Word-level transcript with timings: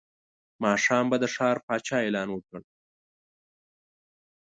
ماښام 0.63 1.05
به 1.11 1.17
د 1.19 1.25
ښار 1.35 1.57
پاچا 1.65 1.97
اعلان 2.03 2.29
وکړ. 2.31 2.61